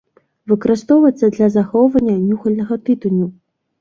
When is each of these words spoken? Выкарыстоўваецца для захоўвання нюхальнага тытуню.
Выкарыстоўваецца 0.51 1.29
для 1.37 1.49
захоўвання 1.57 2.15
нюхальнага 2.31 2.81
тытуню. 2.89 3.25